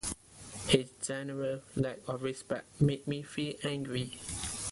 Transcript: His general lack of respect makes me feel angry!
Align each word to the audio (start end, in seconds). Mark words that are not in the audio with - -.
His 0.65 0.89
general 1.03 1.61
lack 1.75 1.99
of 2.07 2.23
respect 2.23 2.81
makes 2.81 3.05
me 3.05 3.21
feel 3.21 3.53
angry! 3.63 4.17